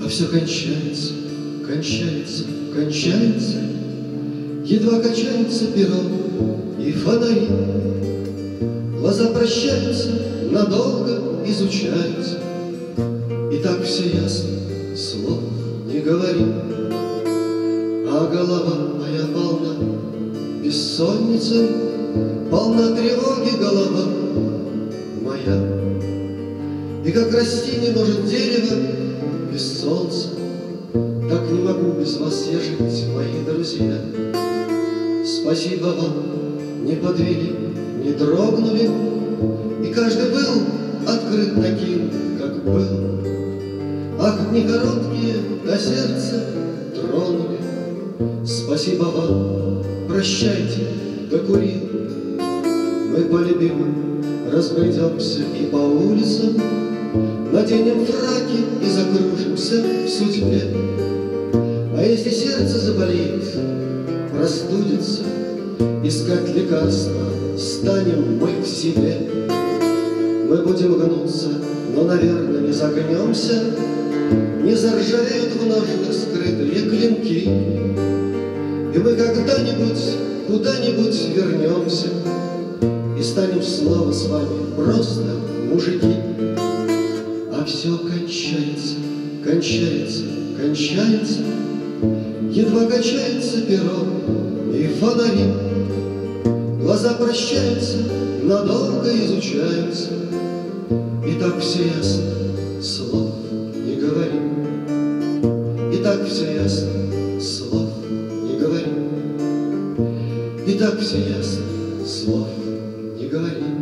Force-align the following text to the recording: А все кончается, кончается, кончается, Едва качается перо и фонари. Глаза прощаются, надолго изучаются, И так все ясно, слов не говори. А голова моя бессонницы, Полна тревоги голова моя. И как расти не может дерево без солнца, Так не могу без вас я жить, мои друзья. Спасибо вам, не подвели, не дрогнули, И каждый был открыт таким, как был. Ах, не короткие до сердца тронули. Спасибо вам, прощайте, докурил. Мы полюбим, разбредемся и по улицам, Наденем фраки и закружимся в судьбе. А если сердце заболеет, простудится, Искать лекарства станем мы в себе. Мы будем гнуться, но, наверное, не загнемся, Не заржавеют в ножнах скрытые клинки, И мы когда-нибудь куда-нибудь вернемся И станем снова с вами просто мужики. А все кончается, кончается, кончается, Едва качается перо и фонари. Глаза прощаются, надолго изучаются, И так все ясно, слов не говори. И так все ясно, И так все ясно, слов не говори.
А 0.00 0.08
все 0.08 0.26
кончается, 0.26 1.12
кончается, 1.66 2.44
кончается, 2.72 3.58
Едва 4.64 5.00
качается 5.00 5.66
перо 5.66 6.00
и 6.78 6.92
фонари. 6.92 7.48
Глаза 8.98 9.26
прощаются, 9.28 10.10
надолго 10.50 11.44
изучаются, 11.44 12.38
И 13.52 13.58
так 13.58 13.82
все 13.84 14.08
ясно, 14.08 14.50
слов 14.96 15.40
не 15.86 16.00
говори. 16.00 16.46
А 18.08 18.30
голова 18.32 18.94
моя 19.00 19.26
бессонницы, 20.94 21.68
Полна 22.50 22.94
тревоги 22.94 23.56
голова 23.58 24.06
моя. 25.22 25.60
И 27.04 27.10
как 27.10 27.34
расти 27.34 27.80
не 27.80 27.90
может 27.90 28.24
дерево 28.26 28.76
без 29.52 29.80
солнца, 29.80 30.28
Так 30.92 31.50
не 31.50 31.62
могу 31.62 31.98
без 31.98 32.16
вас 32.18 32.46
я 32.52 32.60
жить, 32.60 33.08
мои 33.12 33.44
друзья. 33.44 33.98
Спасибо 35.24 35.86
вам, 35.86 36.84
не 36.84 36.94
подвели, 36.94 37.56
не 38.04 38.12
дрогнули, 38.12 38.88
И 39.82 39.92
каждый 39.92 40.30
был 40.30 41.08
открыт 41.08 41.54
таким, 41.60 42.10
как 42.38 42.64
был. 42.64 42.86
Ах, 44.20 44.38
не 44.52 44.62
короткие 44.62 45.34
до 45.66 45.76
сердца 45.76 46.44
тронули. 46.94 47.58
Спасибо 48.46 49.04
вам, 49.04 49.84
прощайте, 50.14 50.86
докурил. 51.28 51.90
Мы 52.38 53.24
полюбим, 53.24 54.22
разбредемся 54.52 55.40
и 55.60 55.66
по 55.66 55.76
улицам, 55.76 56.56
Наденем 57.52 58.04
фраки 58.04 58.64
и 58.82 58.88
закружимся 58.88 59.82
в 60.04 60.08
судьбе. 60.08 60.62
А 61.96 62.02
если 62.02 62.30
сердце 62.30 62.78
заболеет, 62.78 63.44
простудится, 64.32 65.22
Искать 66.04 66.54
лекарства 66.54 67.26
станем 67.58 68.38
мы 68.38 68.62
в 68.62 68.66
себе. 68.66 69.28
Мы 70.48 70.58
будем 70.58 70.94
гнуться, 70.94 71.48
но, 71.94 72.04
наверное, 72.04 72.60
не 72.60 72.72
загнемся, 72.72 73.62
Не 74.62 74.74
заржавеют 74.74 75.54
в 75.54 75.66
ножнах 75.66 76.12
скрытые 76.12 76.82
клинки, 76.82 77.93
И 78.94 78.98
мы 78.98 79.16
когда-нибудь 79.16 80.00
куда-нибудь 80.46 81.28
вернемся 81.34 82.06
И 83.18 83.22
станем 83.24 83.60
снова 83.60 84.12
с 84.12 84.26
вами 84.26 84.72
просто 84.76 85.22
мужики. 85.68 86.14
А 87.52 87.64
все 87.66 87.98
кончается, 87.98 88.94
кончается, 89.42 90.22
кончается, 90.56 91.40
Едва 92.52 92.86
качается 92.86 93.62
перо 93.62 94.06
и 94.72 94.86
фонари. 95.00 95.52
Глаза 96.80 97.14
прощаются, 97.14 97.96
надолго 98.44 99.10
изучаются, 99.10 100.10
И 101.26 101.40
так 101.40 101.58
все 101.58 101.86
ясно, 101.96 102.30
слов 102.80 103.32
не 103.74 103.96
говори. 103.96 104.38
И 105.92 105.96
так 106.04 106.28
все 106.28 106.54
ясно, 106.54 107.03
И 110.66 110.72
так 110.78 110.98
все 110.98 111.18
ясно, 111.18 111.62
слов 112.06 112.48
не 113.18 113.28
говори. 113.28 113.73